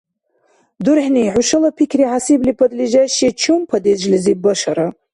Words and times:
ДурхӀни, 0.83 1.23
хӀушала 1.33 1.69
пикри 1.77 2.05
хӀясибли, 2.09 2.53
подлежащее 2.59 3.31
чум 3.41 3.61
падежлизиб 3.69 4.39
башара? 4.45 4.87